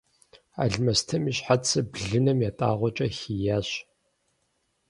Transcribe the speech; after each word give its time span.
Алмэстым 0.63 1.23
и 1.31 1.33
щхьэцыр 1.37 1.83
блыным 1.91 2.39
ятӏагъуэкӏэ 2.49 3.07
хийящ. 3.17 3.69